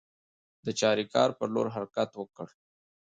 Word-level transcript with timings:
د 0.65 0.67
چاریکار 0.79 1.29
پر 1.37 1.47
لور 1.55 1.67
حرکت 1.75 2.09
وکړ. 2.15 2.47